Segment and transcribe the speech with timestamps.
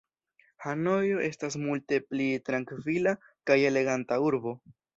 [0.67, 3.17] Hanojo estas multe pli trankvila
[3.51, 4.59] kaj eleganta urbo.